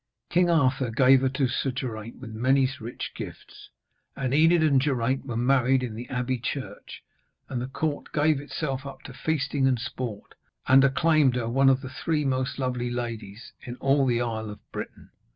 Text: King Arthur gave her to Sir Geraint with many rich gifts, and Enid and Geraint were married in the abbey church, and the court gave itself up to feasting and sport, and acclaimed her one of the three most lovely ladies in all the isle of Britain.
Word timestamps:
King 0.31 0.49
Arthur 0.49 0.89
gave 0.89 1.21
her 1.21 1.29
to 1.29 1.47
Sir 1.47 1.69
Geraint 1.69 2.17
with 2.19 2.31
many 2.33 2.67
rich 2.79 3.11
gifts, 3.13 3.69
and 4.15 4.33
Enid 4.33 4.63
and 4.63 4.81
Geraint 4.81 5.27
were 5.27 5.37
married 5.37 5.83
in 5.83 5.93
the 5.93 6.09
abbey 6.09 6.39
church, 6.39 7.03
and 7.47 7.61
the 7.61 7.67
court 7.67 8.11
gave 8.11 8.41
itself 8.41 8.83
up 8.83 9.03
to 9.03 9.13
feasting 9.13 9.67
and 9.67 9.77
sport, 9.77 10.33
and 10.67 10.83
acclaimed 10.83 11.35
her 11.35 11.47
one 11.47 11.69
of 11.69 11.81
the 11.81 11.89
three 11.91 12.25
most 12.25 12.57
lovely 12.57 12.89
ladies 12.89 13.53
in 13.61 13.75
all 13.75 14.07
the 14.07 14.19
isle 14.23 14.49
of 14.49 14.71
Britain. 14.71 15.11